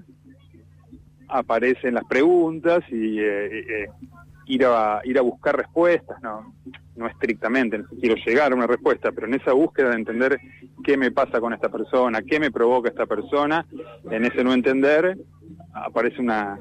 aparecen 1.28 1.94
las 1.94 2.06
preguntas 2.06 2.84
y 2.90 3.20
eh, 3.20 3.60
eh, 3.60 3.88
ir, 4.48 4.66
a, 4.66 5.02
ir 5.04 5.18
a 5.18 5.22
buscar 5.22 5.56
respuestas, 5.56 6.22
no, 6.22 6.54
no 6.96 7.08
estrictamente, 7.08 7.84
quiero 8.00 8.16
llegar 8.16 8.52
a 8.52 8.56
una 8.56 8.68
respuesta, 8.68 9.12
pero 9.12 9.28
en 9.28 9.36
esa 9.36 9.54
búsqueda 9.54 9.90
de 9.90 9.96
entender 9.96 10.40
qué 10.84 10.98
me 10.98 11.12
pasa 11.12 11.40
con 11.40 11.54
esta 11.54 11.70
persona, 11.70 12.22
qué 12.22 12.40
me 12.40 12.52
provoca 12.52 12.90
esta 12.90 13.06
persona, 13.06 13.66
en 14.10 14.26
ese 14.26 14.44
no 14.44 14.54
entender 14.54 15.18
aparece 15.74 16.20
una, 16.20 16.58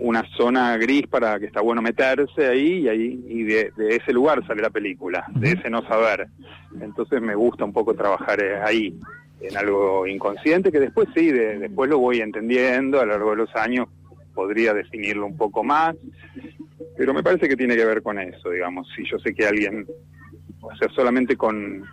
una 0.00 0.22
zona 0.36 0.76
gris 0.76 1.06
para 1.06 1.38
que 1.38 1.46
está 1.46 1.60
bueno 1.60 1.82
meterse 1.82 2.46
ahí 2.46 2.80
y 2.80 2.88
ahí 2.88 3.24
y 3.26 3.42
de, 3.44 3.72
ese 3.90 4.12
lugar 4.12 4.46
sale 4.46 4.62
la 4.62 4.70
película, 4.70 5.26
de 5.34 5.52
ese 5.52 5.70
no 5.70 5.82
saber. 5.86 6.28
Entonces 6.80 7.20
me 7.20 7.34
gusta 7.34 7.64
un 7.64 7.72
poco 7.72 7.94
trabajar 7.94 8.42
eh, 8.42 8.60
ahí 8.62 8.98
en 9.40 9.56
algo 9.56 10.06
inconsciente 10.06 10.72
que 10.72 10.80
después 10.80 11.08
sí, 11.14 11.30
después 11.30 11.90
lo 11.90 11.98
voy 11.98 12.20
entendiendo 12.20 13.00
a 13.00 13.04
lo 13.04 13.12
largo 13.12 13.30
de 13.30 13.36
los 13.36 13.56
años, 13.56 13.88
podría 14.34 14.74
definirlo 14.74 15.26
un 15.26 15.36
poco 15.36 15.62
más, 15.62 15.94
pero 16.96 17.14
me 17.14 17.22
parece 17.22 17.48
que 17.48 17.56
tiene 17.56 17.76
que 17.76 17.84
ver 17.84 18.02
con 18.02 18.18
eso, 18.18 18.50
digamos, 18.50 18.88
si 18.94 19.04
yo 19.04 19.18
sé 19.18 19.34
que 19.34 19.46
alguien, 19.46 19.86
o 20.60 20.74
sea, 20.76 20.88
solamente 20.94 21.36
con, 21.36 21.84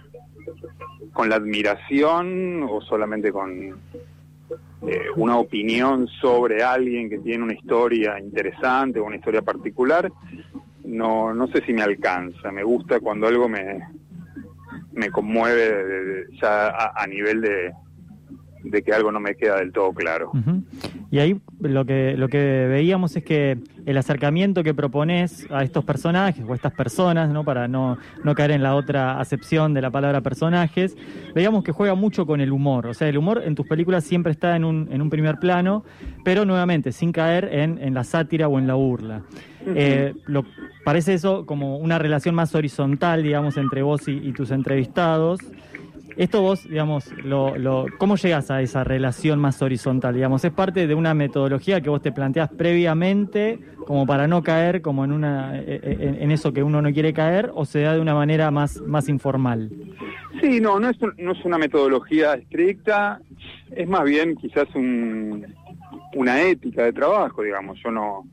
con 1.12 1.30
la 1.30 1.36
admiración 1.36 2.64
o 2.64 2.82
solamente 2.82 3.32
con 3.32 3.78
eh, 4.88 5.06
una 5.16 5.38
opinión 5.38 6.08
sobre 6.08 6.64
alguien 6.64 7.10
que 7.10 7.20
tiene 7.20 7.44
una 7.44 7.54
historia 7.54 8.20
interesante 8.20 9.00
o 9.00 9.06
una 9.06 9.18
historia 9.18 9.42
particular, 9.42 10.12
no, 10.84 11.34
no 11.34 11.48
sé 11.48 11.64
si 11.66 11.74
me 11.74 11.84
alcanza, 11.84 12.52
me 12.52 12.64
gusta 12.64 13.00
cuando 13.00 13.28
algo 13.28 13.48
me, 13.48 13.80
me 14.94 15.10
conmueve 15.10 16.28
ya 16.42 16.70
a, 16.70 17.08
nivel 17.08 17.42
de, 17.42 17.74
de 18.74 18.82
que 18.82 18.92
algo 18.92 19.12
no 19.12 19.20
me 19.20 19.36
queda 19.36 19.58
del 19.58 19.72
todo 19.72 19.94
claro. 19.94 20.32
Y 21.12 21.20
ahí 21.20 21.40
lo 21.62 21.86
que, 21.86 22.18
lo 22.18 22.28
que 22.28 22.68
veíamos 22.68 23.16
es 23.16 23.24
que 23.24 23.60
el 23.86 23.98
acercamiento 23.98 24.64
que 24.64 24.74
propones 24.74 25.48
a 25.52 25.64
estos 25.64 25.86
personajes 25.86 26.44
o 26.48 26.54
a 26.54 26.56
estas 26.56 26.74
personas, 26.74 27.30
¿no? 27.30 27.46
para 27.46 27.68
no, 27.68 27.98
no 28.24 28.34
caer 28.34 28.52
en 28.52 28.64
la 28.64 28.76
otra 28.76 29.20
acepción 29.20 29.76
de 29.76 29.82
la 29.82 29.92
palabra 29.92 30.22
personajes, 30.22 30.98
veíamos 31.36 31.64
que 31.64 31.72
juega 31.72 31.94
mucho 31.94 32.26
con 32.26 32.42
el 32.42 32.52
humor. 32.52 32.88
O 32.88 32.94
sea, 32.94 33.08
el 33.08 33.18
humor 33.18 33.44
en 33.46 33.54
tus 33.54 33.68
películas 33.68 34.04
siempre 34.04 34.32
está 34.32 34.56
en 34.56 34.66
un, 34.66 34.90
en 34.92 35.02
un 35.02 35.10
primer 35.12 35.38
plano, 35.38 35.86
pero 36.26 36.46
nuevamente 36.46 36.92
sin 36.92 37.12
caer 37.12 37.50
en, 37.52 37.78
en 37.78 37.94
la 37.94 38.04
sátira 38.04 38.48
o 38.48 38.58
en 38.58 38.66
la 38.66 38.74
burla. 38.74 39.22
Eh, 39.66 40.14
lo, 40.26 40.46
parece 40.84 41.14
eso 41.14 41.46
como 41.46 41.78
una 41.78 42.00
relación 42.00 42.36
más 42.36 42.54
horizontal, 42.56 43.24
digamos, 43.24 43.58
entre 43.58 43.82
vos 43.82 44.08
y, 44.08 44.32
tus 44.34 44.52
entrevistados. 44.52 45.40
Esto 46.18 46.42
vos, 46.42 46.68
digamos, 46.68 47.12
lo, 47.24 47.58
lo, 47.58 47.86
¿cómo 47.98 48.16
llegas 48.16 48.52
a 48.52 48.62
esa 48.62 48.84
relación 48.84 49.40
más 49.40 49.62
horizontal? 49.62 50.14
Digamos, 50.14 50.44
¿es 50.46 50.52
parte 50.52 50.88
de 50.88 50.96
una 50.96 51.14
metodología 51.14 51.82
que 51.82 51.90
vos 51.90 52.02
te 52.02 52.12
planteás 52.12 52.50
previamente 52.50 53.60
como 53.86 54.06
para 54.06 54.28
no 54.28 54.44
caer 54.44 54.82
como 54.82 55.04
en, 55.04 55.12
una, 55.12 55.60
e, 55.60 55.80
e, 55.84 56.24
en, 56.24 56.32
eso 56.32 56.54
que 56.54 56.64
uno 56.64 56.82
no 56.82 56.92
quiere 56.92 57.14
caer 57.14 57.52
o 57.54 57.66
se 57.66 57.82
da 57.82 57.94
de 57.94 58.02
una 58.02 58.14
manera 58.14 58.52
más, 58.52 58.80
más 58.82 59.10
informal? 59.10 59.72
Sí, 60.42 60.60
no, 60.60 60.80
no 60.80 60.90
es, 60.90 60.98
no 61.18 61.32
es 61.32 61.46
una 61.46 61.58
metodología 61.58 62.34
estricta, 62.36 63.20
es 63.72 63.88
más 63.88 64.04
bien 64.04 64.36
quizás 64.36 64.68
un, 64.76 65.46
una 66.16 66.42
ética 66.42 66.84
de 66.84 66.94
trabajo, 66.94 67.42
digamos. 67.42 67.80
Yo 67.84 67.92
no, 67.92 68.26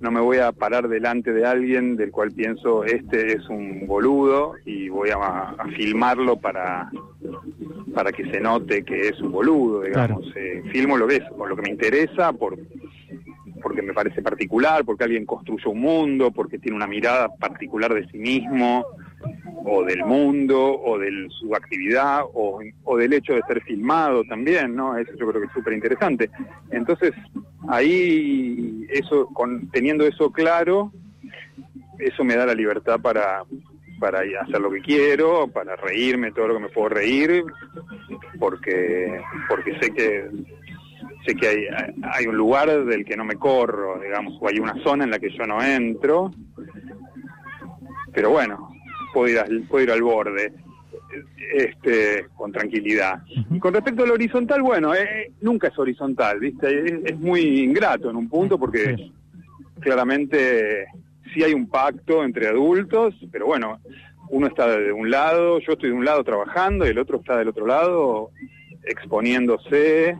no 0.00 0.10
me 0.10 0.20
voy 0.20 0.38
a 0.38 0.52
parar 0.52 0.88
delante 0.88 1.32
de 1.32 1.46
alguien 1.46 1.96
del 1.96 2.10
cual 2.10 2.32
pienso 2.32 2.84
este 2.84 3.34
es 3.34 3.48
un 3.48 3.86
boludo 3.86 4.54
y 4.64 4.88
voy 4.88 5.10
a, 5.10 5.54
filmarlo 5.76 6.36
para 6.36 6.90
para 7.94 8.10
que 8.10 8.24
se 8.30 8.40
note 8.40 8.82
que 8.82 9.08
es 9.08 9.20
un 9.20 9.32
boludo, 9.32 9.82
digamos. 9.82 10.24
Eh, 10.36 10.62
filmo 10.72 10.96
lo 10.96 11.06
que 11.06 11.16
es, 11.16 11.24
por 11.36 11.48
lo 11.48 11.56
que 11.56 11.62
me 11.62 11.70
interesa, 11.70 12.32
por 12.32 12.56
porque 13.60 13.82
me 13.82 13.92
parece 13.92 14.22
particular, 14.22 14.84
porque 14.84 15.04
alguien 15.04 15.26
construyó 15.26 15.70
un 15.70 15.80
mundo, 15.80 16.30
porque 16.30 16.58
tiene 16.58 16.76
una 16.76 16.86
mirada 16.86 17.28
particular 17.28 17.92
de 17.92 18.08
sí 18.08 18.16
mismo, 18.16 18.86
o 19.64 19.84
del 19.84 20.04
mundo, 20.04 20.80
o 20.80 20.98
de 20.98 21.28
su 21.38 21.54
actividad, 21.54 22.22
o, 22.32 22.60
o 22.84 22.96
del 22.96 23.12
hecho 23.12 23.34
de 23.34 23.42
ser 23.42 23.60
filmado 23.62 24.24
también, 24.24 24.74
¿no? 24.74 24.96
Eso 24.96 25.12
yo 25.12 25.28
creo 25.28 25.42
que 25.42 25.46
es 25.48 25.52
súper 25.52 25.74
interesante. 25.74 26.30
Entonces, 26.70 27.12
ahí, 27.68 28.86
eso, 28.90 29.26
con, 29.26 29.68
teniendo 29.70 30.06
eso 30.06 30.30
claro, 30.30 30.92
eso 31.98 32.24
me 32.24 32.36
da 32.36 32.46
la 32.46 32.54
libertad 32.54 33.00
para, 33.00 33.42
para 33.98 34.20
hacer 34.40 34.60
lo 34.60 34.70
que 34.70 34.80
quiero, 34.80 35.48
para 35.48 35.76
reírme 35.76 36.32
todo 36.32 36.48
lo 36.48 36.54
que 36.54 36.60
me 36.60 36.68
puedo 36.68 36.88
reír, 36.88 37.44
porque, 38.38 39.20
porque 39.48 39.78
sé 39.80 39.92
que 39.92 40.30
sé 41.26 41.34
que 41.34 41.48
hay, 41.48 41.66
hay 42.14 42.26
un 42.26 42.36
lugar 42.36 42.84
del 42.86 43.04
que 43.04 43.16
no 43.16 43.24
me 43.24 43.36
corro, 43.36 44.00
digamos, 44.00 44.38
o 44.40 44.48
hay 44.48 44.58
una 44.58 44.74
zona 44.82 45.04
en 45.04 45.10
la 45.10 45.18
que 45.18 45.30
yo 45.30 45.44
no 45.46 45.62
entro, 45.62 46.30
pero 48.14 48.30
bueno, 48.30 48.70
puedo 49.12 49.28
ir 49.28 49.68
puedo 49.68 49.84
ir 49.84 49.90
al 49.90 50.02
borde 50.02 50.54
este 51.52 52.26
con 52.36 52.52
tranquilidad. 52.52 53.22
Y 53.50 53.58
con 53.58 53.74
respecto 53.74 54.04
al 54.04 54.12
horizontal, 54.12 54.62
bueno, 54.62 54.94
eh, 54.94 55.32
nunca 55.40 55.68
es 55.68 55.78
horizontal, 55.78 56.38
¿viste? 56.40 57.10
Es, 57.10 57.18
muy 57.18 57.60
ingrato 57.60 58.10
en 58.10 58.16
un 58.16 58.28
punto 58.28 58.58
porque 58.58 59.10
claramente 59.80 60.86
sí 61.32 61.42
hay 61.42 61.52
un 61.52 61.68
pacto 61.68 62.24
entre 62.24 62.48
adultos, 62.48 63.14
pero 63.30 63.46
bueno, 63.46 63.78
uno 64.28 64.46
está 64.46 64.68
de 64.68 64.92
un 64.92 65.10
lado, 65.10 65.58
yo 65.60 65.72
estoy 65.72 65.90
de 65.90 65.96
un 65.96 66.04
lado 66.04 66.22
trabajando 66.24 66.86
y 66.86 66.90
el 66.90 66.98
otro 66.98 67.18
está 67.18 67.36
del 67.36 67.48
otro 67.48 67.66
lado 67.66 68.30
exponiéndose. 68.84 70.16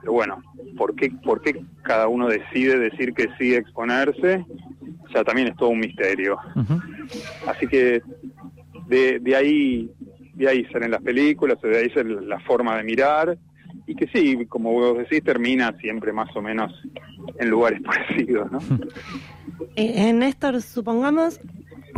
Pero 0.00 0.12
bueno, 0.12 0.42
¿por 0.76 0.94
qué, 0.94 1.10
¿por 1.10 1.42
qué 1.42 1.60
cada 1.82 2.08
uno 2.08 2.28
decide 2.28 2.78
decir 2.78 3.12
que 3.14 3.28
sí 3.38 3.54
exponerse? 3.54 4.44
Ya 5.14 5.24
también 5.24 5.48
es 5.48 5.56
todo 5.56 5.70
un 5.70 5.80
misterio. 5.80 6.38
Así 7.46 7.66
que 7.66 8.02
de, 8.86 9.18
de 9.18 9.36
ahí 9.36 9.90
de 10.38 10.48
ahí 10.48 10.64
salen 10.72 10.92
las 10.92 11.02
películas, 11.02 11.60
de 11.60 11.76
ahí 11.76 11.90
sale 11.90 12.20
la 12.22 12.40
forma 12.40 12.76
de 12.76 12.84
mirar 12.84 13.38
y 13.86 13.94
que 13.94 14.06
sí, 14.08 14.46
como 14.46 14.72
vos 14.72 14.98
decís, 14.98 15.22
termina 15.24 15.74
siempre 15.80 16.12
más 16.12 16.34
o 16.36 16.42
menos 16.42 16.72
en 17.38 17.50
lugares 17.50 17.80
parecidos, 17.84 18.50
¿no? 18.52 18.58
Eh, 19.76 20.12
Néstor, 20.12 20.62
supongamos 20.62 21.40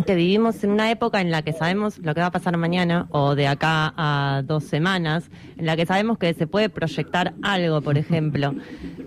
que 0.07 0.15
vivimos 0.15 0.63
en 0.65 0.71
una 0.71 0.91
época 0.91 1.21
en 1.21 1.31
la 1.31 1.43
que 1.43 1.53
sabemos 1.53 1.99
lo 1.99 2.15
que 2.15 2.21
va 2.21 2.29
a 2.29 2.31
pasar 2.31 2.57
mañana 2.57 3.07
o 3.11 3.35
de 3.35 3.47
acá 3.49 3.93
a 3.97 4.43
dos 4.45 4.65
semanas, 4.65 5.31
en 5.59 5.67
la 5.67 5.77
que 5.77 5.85
sabemos 5.85 6.17
que 6.17 6.33
se 6.33 6.47
puede 6.47 6.69
proyectar 6.69 7.35
algo, 7.43 7.83
por 7.83 7.99
ejemplo. 7.99 8.55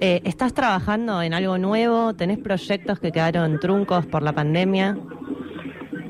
Eh, 0.01 0.21
¿Estás 0.23 0.53
trabajando 0.53 1.21
en 1.21 1.33
algo 1.33 1.57
nuevo? 1.57 2.13
¿Tenés 2.13 2.37
proyectos 2.37 2.99
que 2.99 3.11
quedaron 3.11 3.59
truncos 3.59 4.05
por 4.05 4.21
la 4.21 4.33
pandemia? 4.33 4.97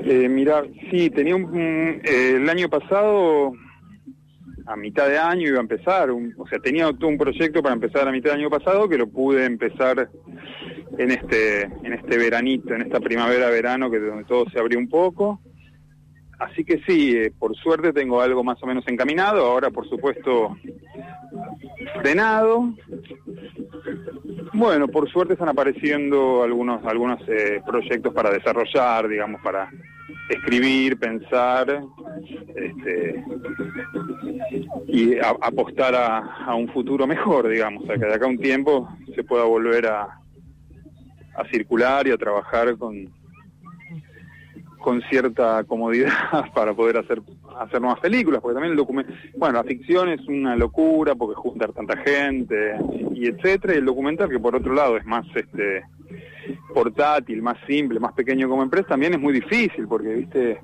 Eh, 0.06 0.28
mira, 0.28 0.64
sí, 0.90 1.08
tenía 1.08 1.34
un, 1.34 2.00
eh, 2.04 2.34
el 2.36 2.48
año 2.50 2.68
pasado, 2.68 3.52
a 4.66 4.76
mitad 4.76 5.08
de 5.08 5.18
año 5.18 5.48
iba 5.48 5.58
a 5.58 5.62
empezar, 5.62 6.10
o 6.10 6.46
sea, 6.46 6.58
tenía 6.58 6.88
un 6.90 7.16
proyecto 7.16 7.62
para 7.62 7.74
empezar 7.74 8.06
a 8.06 8.12
mitad 8.12 8.32
del 8.32 8.40
año 8.40 8.50
pasado 8.50 8.86
que 8.86 8.98
lo 8.98 9.06
pude 9.06 9.46
empezar 9.46 10.10
en 10.98 11.10
este, 11.10 11.62
en 11.62 11.94
este 11.94 12.18
veranito, 12.18 12.74
en 12.74 12.82
esta 12.82 13.00
primavera-verano, 13.00 13.90
que 13.90 13.98
donde 13.98 14.24
todo 14.24 14.44
se 14.50 14.58
abrió 14.58 14.78
un 14.78 14.88
poco. 14.88 15.40
Así 16.38 16.64
que 16.64 16.82
sí, 16.86 17.16
eh, 17.16 17.32
por 17.38 17.56
suerte 17.56 17.92
tengo 17.92 18.20
algo 18.20 18.44
más 18.44 18.62
o 18.62 18.66
menos 18.66 18.84
encaminado, 18.88 19.46
ahora 19.46 19.70
por 19.70 19.88
supuesto 19.88 20.56
frenado. 22.00 22.74
Bueno, 24.52 24.88
por 24.88 25.08
suerte 25.10 25.34
están 25.34 25.48
apareciendo 25.48 26.42
algunos 26.42 26.84
algunos 26.84 27.20
eh, 27.28 27.62
proyectos 27.64 28.12
para 28.12 28.30
desarrollar, 28.30 29.08
digamos, 29.08 29.40
para 29.42 29.70
escribir, 30.28 30.98
pensar 30.98 31.82
este, 32.54 33.24
y 34.86 35.18
apostar 35.18 35.94
a, 35.94 36.18
a, 36.46 36.54
un 36.54 36.68
futuro 36.68 37.06
mejor, 37.06 37.48
digamos, 37.48 37.88
a 37.90 37.94
que 37.94 38.06
de 38.06 38.14
acá 38.14 38.24
a 38.24 38.28
un 38.28 38.38
tiempo 38.38 38.88
se 39.14 39.22
pueda 39.22 39.44
volver 39.44 39.86
a, 39.86 40.20
a 41.36 41.48
circular 41.50 42.06
y 42.06 42.10
a 42.10 42.16
trabajar 42.16 42.76
con, 42.78 43.12
con 44.78 45.02
cierta 45.02 45.64
comodidad 45.64 46.12
para 46.54 46.74
poder 46.74 46.98
hacer 46.98 47.20
hacer 47.58 47.80
nuevas 47.80 48.00
películas, 48.00 48.40
porque 48.40 48.54
también 48.54 48.72
el 48.72 48.76
documento, 48.76 49.12
bueno, 49.36 49.54
la 49.54 49.64
ficción 49.64 50.08
es 50.08 50.20
una 50.26 50.56
locura 50.56 51.14
porque 51.14 51.36
juntar 51.36 51.72
tanta 51.72 51.96
gente 51.98 52.76
y 53.14 53.28
etcétera, 53.28 53.74
y 53.74 53.78
el 53.78 53.84
documental 53.84 54.28
que 54.28 54.40
por 54.40 54.56
otro 54.56 54.74
lado 54.74 54.96
es 54.96 55.06
más 55.06 55.24
este 55.36 55.84
portátil, 56.72 57.42
más 57.42 57.56
simple, 57.66 58.00
más 58.00 58.12
pequeño 58.12 58.48
como 58.48 58.62
empresa, 58.62 58.88
también 58.88 59.14
es 59.14 59.20
muy 59.20 59.32
difícil, 59.32 59.86
porque 59.88 60.14
viste, 60.14 60.60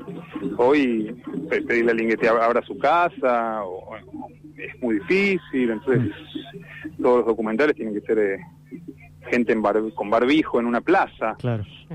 hoy 0.57 1.14
pedirle 1.49 1.90
a 1.90 1.92
alguien 1.92 2.11
que 2.11 2.16
te 2.16 2.28
abra 2.28 2.62
su 2.62 2.78
casa 2.78 3.64
o, 3.64 3.97
es 3.97 4.83
muy 4.83 4.97
difícil, 4.97 5.71
entonces 5.71 6.12
todos 7.00 7.19
los 7.19 7.26
documentales 7.26 7.75
tienen 7.75 7.95
que 7.95 8.00
ser 8.02 8.19
eh, 8.19 8.40
gente 9.30 9.52
en 9.52 9.62
con 9.62 10.11
barbijo 10.11 10.61
en 10.61 10.66
una 10.66 10.80
plaza 10.80 11.37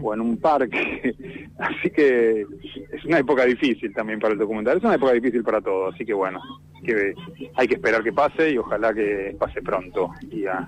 o 0.02 0.14
en 0.14 0.22
un 0.22 0.38
parque. 0.38 1.16
Así 1.58 1.90
que 1.90 2.46
es 2.92 3.06
una 3.06 3.20
época 3.20 3.46
difícil 3.46 3.94
también 3.94 4.20
para 4.20 4.34
el 4.34 4.40
documental, 4.40 4.78
es 4.78 4.84
una 4.84 4.96
época 4.96 5.14
difícil 5.14 5.44
para 5.44 5.62
todo, 5.62 5.88
así 5.90 6.06
que 6.06 6.14
bueno, 6.14 6.42
que 6.84 7.14
hay 7.56 7.68
que 7.68 7.76
esperar 7.76 8.04
que 8.04 8.12
pase 8.12 8.52
y 8.52 8.58
ojalá 8.58 8.94
que 8.94 9.36
pase 9.40 9.62
pronto 9.62 10.12
y 10.30 10.46
a, 10.46 10.68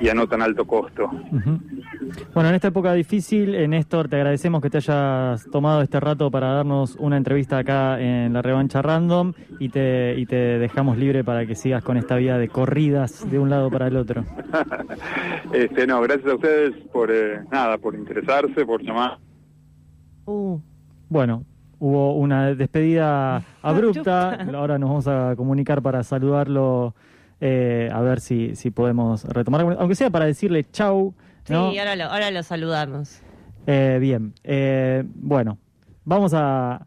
y 0.00 0.08
a 0.08 0.14
no 0.14 0.28
tan 0.28 0.42
alto 0.42 0.64
costo. 0.64 1.10
Bueno, 2.34 2.48
en 2.48 2.54
esta 2.54 2.68
época 2.68 2.92
difícil, 2.94 3.54
eh, 3.54 3.68
Néstor, 3.68 4.08
te 4.08 4.16
agradecemos 4.16 4.62
que 4.62 4.70
te 4.70 4.78
hayas 4.78 5.44
tomado 5.50 5.82
este 5.82 6.00
rato 6.00 6.30
para 6.30 6.52
darnos 6.52 6.96
una 6.96 7.16
entrevista 7.16 7.58
acá 7.58 8.00
en 8.00 8.32
la 8.32 8.42
revancha 8.42 8.82
random 8.82 9.32
y 9.58 9.68
te, 9.68 10.14
y 10.18 10.26
te 10.26 10.58
dejamos 10.58 10.96
libre 10.96 11.24
para 11.24 11.46
que 11.46 11.54
sigas 11.54 11.84
con 11.84 11.96
esta 11.96 12.16
vida 12.16 12.38
de 12.38 12.48
corridas 12.48 13.28
de 13.30 13.38
un 13.38 13.50
lado 13.50 13.70
para 13.70 13.86
el 13.86 13.96
otro. 13.96 14.24
este, 15.52 15.86
no, 15.86 16.00
gracias 16.00 16.30
a 16.30 16.34
ustedes 16.34 16.74
por, 16.92 17.10
eh, 17.10 17.40
nada, 17.50 17.78
por 17.78 17.94
interesarse, 17.94 18.64
por 18.64 18.82
llamar. 18.82 19.18
Uh. 20.24 20.58
Bueno, 21.08 21.44
hubo 21.78 22.14
una 22.14 22.54
despedida 22.54 23.42
abrupta. 23.62 24.38
Ahora 24.54 24.78
nos 24.78 24.88
vamos 24.88 25.08
a 25.08 25.36
comunicar 25.36 25.82
para 25.82 26.02
saludarlo, 26.02 26.94
eh, 27.38 27.90
a 27.92 28.00
ver 28.00 28.20
si, 28.20 28.56
si 28.56 28.70
podemos 28.70 29.24
retomar, 29.24 29.76
aunque 29.78 29.94
sea 29.94 30.08
para 30.08 30.24
decirle 30.24 30.64
chau. 30.70 31.14
Sí, 31.44 31.54
ahora 31.54 31.96
lo, 31.96 32.04
ahora 32.04 32.30
lo 32.30 32.42
saludamos. 32.42 33.20
Eh, 33.66 33.98
bien, 34.00 34.34
eh, 34.44 35.04
bueno, 35.14 35.58
vamos 36.04 36.32
a 36.34 36.86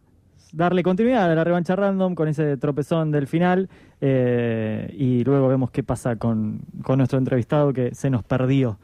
darle 0.51 0.83
continuidad 0.83 1.31
a 1.31 1.35
la 1.35 1.43
revancha 1.43 1.75
random 1.75 2.15
con 2.15 2.27
ese 2.27 2.57
tropezón 2.57 3.11
del 3.11 3.27
final 3.27 3.69
y 4.01 5.23
luego 5.23 5.47
vemos 5.47 5.71
qué 5.71 5.83
pasa 5.83 6.15
con, 6.17 6.61
con 6.83 6.97
nuestro 6.97 7.17
entrevistado 7.17 7.73
que 7.73 7.93
se 7.95 8.09
nos 8.09 8.23
perdió. 8.23 8.77